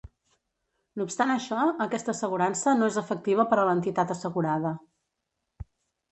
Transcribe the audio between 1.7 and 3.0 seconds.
aquesta assegurança no és